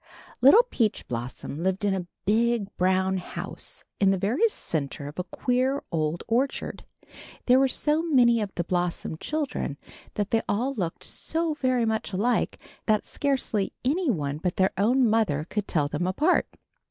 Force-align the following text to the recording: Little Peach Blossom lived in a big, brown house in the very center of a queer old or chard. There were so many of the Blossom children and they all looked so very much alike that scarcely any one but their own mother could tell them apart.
Little 0.41 0.63
Peach 0.71 1.07
Blossom 1.07 1.61
lived 1.61 1.85
in 1.85 1.93
a 1.93 2.07
big, 2.25 2.75
brown 2.75 3.17
house 3.17 3.83
in 3.99 4.09
the 4.09 4.17
very 4.17 4.49
center 4.49 5.07
of 5.07 5.19
a 5.19 5.23
queer 5.25 5.83
old 5.91 6.23
or 6.27 6.47
chard. 6.47 6.85
There 7.45 7.59
were 7.59 7.67
so 7.67 8.01
many 8.01 8.41
of 8.41 8.51
the 8.55 8.63
Blossom 8.63 9.19
children 9.19 9.77
and 10.15 10.27
they 10.31 10.41
all 10.49 10.73
looked 10.73 11.03
so 11.03 11.53
very 11.53 11.85
much 11.85 12.13
alike 12.13 12.57
that 12.87 13.05
scarcely 13.05 13.73
any 13.85 14.09
one 14.09 14.39
but 14.39 14.55
their 14.55 14.71
own 14.75 15.07
mother 15.07 15.45
could 15.51 15.67
tell 15.67 15.87
them 15.87 16.07
apart. 16.07 16.47